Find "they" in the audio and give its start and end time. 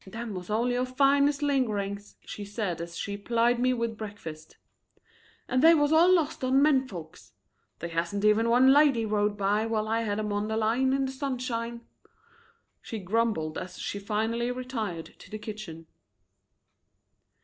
5.61-5.75, 7.77-7.89